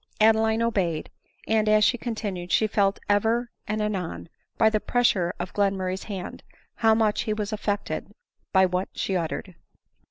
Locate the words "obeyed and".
0.63-1.69